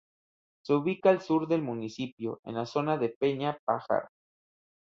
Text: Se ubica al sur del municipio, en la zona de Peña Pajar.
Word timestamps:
Se 0.63 0.73
ubica 0.73 1.11
al 1.11 1.21
sur 1.21 1.47
del 1.47 1.61
municipio, 1.61 2.41
en 2.45 2.55
la 2.55 2.65
zona 2.65 2.97
de 2.97 3.09
Peña 3.09 3.59
Pajar. 3.63 4.09